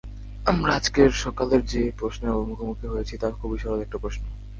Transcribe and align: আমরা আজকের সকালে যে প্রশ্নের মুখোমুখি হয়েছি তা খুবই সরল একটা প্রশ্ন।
আমরা 0.45 0.71
আজকের 0.73 1.09
সকালে 1.25 1.55
যে 1.71 1.81
প্রশ্নের 1.97 2.33
মুখোমুখি 2.49 2.87
হয়েছি 2.87 3.13
তা 3.17 3.27
খুবই 3.31 3.57
সরল 3.61 3.79
একটা 3.81 3.97
প্রশ্ন। 3.97 4.23